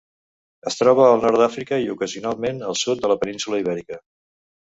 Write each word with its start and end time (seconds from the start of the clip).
Es 0.69 0.77
troba 0.79 1.03
al 1.09 1.19
nord 1.25 1.41
d'Àfrica 1.41 1.79
i 1.83 1.91
ocasionalment 1.95 2.63
al 2.69 2.79
sud 2.85 3.05
de 3.05 3.11
la 3.13 3.19
península 3.25 3.61
Ibèrica. 3.65 4.01